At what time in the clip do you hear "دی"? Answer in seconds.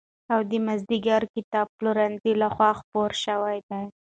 3.69-3.83